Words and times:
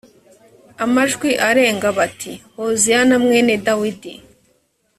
amajwi 0.83 1.29
arenga 1.49 1.87
bati 1.97 2.31
“hoziyana 2.55 3.15
mwene 3.23 3.53
dawidi..” 3.65 4.13